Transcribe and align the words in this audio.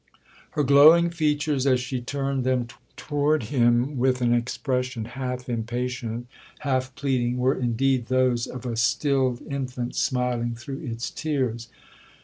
'Her 0.57 0.63
glowing 0.63 1.11
features, 1.11 1.67
as 1.67 1.79
she 1.79 2.01
turned 2.01 2.43
them 2.43 2.65
toward 2.97 3.43
him, 3.53 3.99
with 3.99 4.19
an 4.19 4.33
expression 4.33 5.05
half 5.05 5.47
impatient, 5.47 6.25
half 6.61 6.95
pleading, 6.95 7.37
were 7.37 7.53
indeed 7.53 8.07
those 8.07 8.47
'of 8.47 8.65
a 8.65 8.75
stilled 8.75 9.43
infant 9.47 9.95
smiling 9.95 10.55
through 10.55 10.79
its 10.79 11.11
tears.' 11.11 11.69